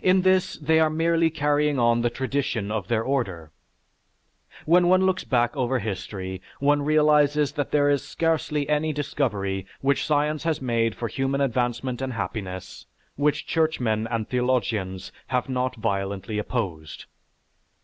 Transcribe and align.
In 0.00 0.22
this 0.22 0.54
they 0.58 0.78
are 0.78 0.88
merely 0.88 1.28
carrying 1.28 1.76
on 1.76 2.00
the 2.02 2.08
tradition 2.08 2.70
of 2.70 2.86
their 2.86 3.02
order. 3.02 3.50
When 4.64 4.86
one 4.86 5.04
looks 5.06 5.24
back 5.24 5.56
over 5.56 5.80
history, 5.80 6.40
one 6.60 6.82
realizes 6.82 7.50
that 7.54 7.72
there 7.72 7.90
is 7.90 8.06
scarcely 8.06 8.68
any 8.68 8.92
discovery 8.92 9.66
which 9.80 10.06
science 10.06 10.44
has 10.44 10.62
made 10.62 10.94
for 10.94 11.08
human 11.08 11.40
advancement 11.40 12.00
and 12.00 12.12
happiness 12.12 12.86
which 13.16 13.44
churchmen 13.48 14.06
and 14.06 14.28
theologians 14.28 15.10
have 15.26 15.48
not 15.48 15.74
violently 15.74 16.38
opposed. 16.38 17.06